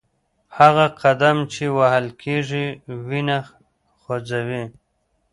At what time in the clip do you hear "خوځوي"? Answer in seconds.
3.99-4.63